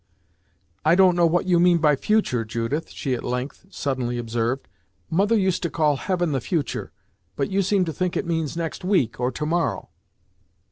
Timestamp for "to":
5.61-5.69, 7.85-7.93, 9.33-9.45